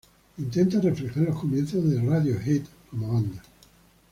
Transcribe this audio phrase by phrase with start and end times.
[0.39, 3.43] Intenta reflejar los comienzos de Radiohead como banda.